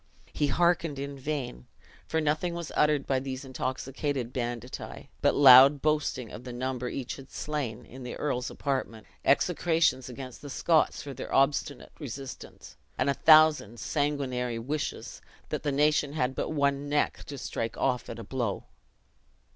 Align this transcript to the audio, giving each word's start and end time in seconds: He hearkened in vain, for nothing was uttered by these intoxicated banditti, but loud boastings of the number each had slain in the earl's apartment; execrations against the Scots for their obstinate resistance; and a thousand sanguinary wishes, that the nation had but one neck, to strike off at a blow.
He 0.33 0.47
hearkened 0.47 0.97
in 0.97 1.15
vain, 1.19 1.67
for 2.07 2.19
nothing 2.19 2.55
was 2.55 2.71
uttered 2.75 3.05
by 3.05 3.19
these 3.19 3.45
intoxicated 3.45 4.33
banditti, 4.33 5.11
but 5.21 5.35
loud 5.35 5.79
boastings 5.83 6.33
of 6.33 6.43
the 6.43 6.51
number 6.51 6.89
each 6.89 7.17
had 7.17 7.29
slain 7.29 7.85
in 7.85 8.01
the 8.01 8.15
earl's 8.15 8.49
apartment; 8.49 9.05
execrations 9.23 10.09
against 10.09 10.41
the 10.41 10.49
Scots 10.49 11.03
for 11.03 11.13
their 11.13 11.31
obstinate 11.31 11.91
resistance; 11.99 12.75
and 12.97 13.11
a 13.11 13.13
thousand 13.13 13.79
sanguinary 13.79 14.57
wishes, 14.57 15.21
that 15.49 15.61
the 15.61 15.71
nation 15.71 16.13
had 16.13 16.33
but 16.33 16.49
one 16.49 16.89
neck, 16.89 17.23
to 17.25 17.37
strike 17.37 17.77
off 17.77 18.09
at 18.09 18.17
a 18.17 18.23
blow. 18.23 18.63